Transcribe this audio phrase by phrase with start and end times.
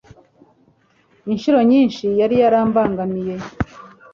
[1.31, 3.35] inshuro nyinshi yari yarambangamiye